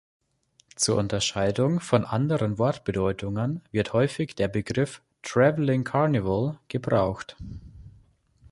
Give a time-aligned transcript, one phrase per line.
[0.75, 7.37] Zur Unterscheidung von anderen Wortbedeutungen wird häufig der Begriff "traveling carnival" gebraucht.